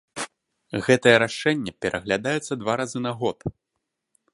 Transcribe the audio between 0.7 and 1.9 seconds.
Гэтае рашэнне